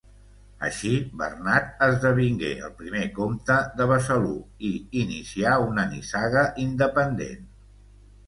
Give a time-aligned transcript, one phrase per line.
[0.67, 4.33] Així, Bernat esdevingué el primer comte de Besalú
[4.69, 7.47] i inicià una nissaga independent.